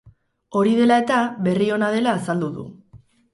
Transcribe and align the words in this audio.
Hori 0.61 0.71
dela 0.79 0.97
eta, 1.03 1.19
berri 1.49 1.69
ona 1.77 1.91
dela 1.97 2.17
azaldu 2.21 2.51
du. 2.57 2.65